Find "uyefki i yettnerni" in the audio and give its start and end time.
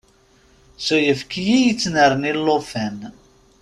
0.95-2.31